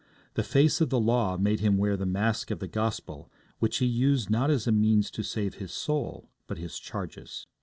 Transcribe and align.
The 0.33 0.41
face 0.41 0.81
of 0.81 0.89
the 0.89 0.99
law 0.99 1.37
made 1.37 1.59
him 1.59 1.77
wear 1.77 1.95
the 1.95 2.07
mask 2.07 2.49
of 2.49 2.57
the 2.57 2.67
Gospel, 2.67 3.29
which 3.59 3.77
he 3.77 3.85
used 3.85 4.31
not 4.31 4.49
as 4.49 4.65
a 4.65 4.71
means 4.71 5.11
to 5.11 5.21
save 5.21 5.53
his 5.57 5.71
soul, 5.73 6.27
but 6.47 6.57
his 6.57 6.79
charges.' 6.79 7.45